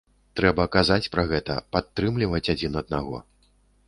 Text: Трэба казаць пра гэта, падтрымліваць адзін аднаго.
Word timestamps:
Трэба 0.39 0.63
казаць 0.75 1.11
пра 1.15 1.25
гэта, 1.31 1.57
падтрымліваць 1.75 2.41
адзін 2.55 2.79
аднаго. 2.81 3.21